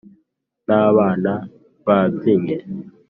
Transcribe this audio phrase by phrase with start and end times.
[0.67, 1.33] nababana
[1.85, 2.57] babyinnye